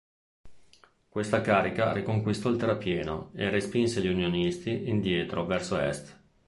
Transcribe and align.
Questa 1.09 1.41
carica 1.41 1.91
riconquistò 1.91 2.49
il 2.49 2.57
terrapieno 2.57 3.29
e 3.35 3.51
respinse 3.51 4.01
gli 4.01 4.07
unionisti 4.07 4.89
indietro, 4.89 5.45
verso 5.45 5.77
est. 5.77 6.17